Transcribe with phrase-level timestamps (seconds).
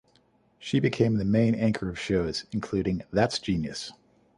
[0.57, 3.91] She became the main anchor of shows, including That's Genius!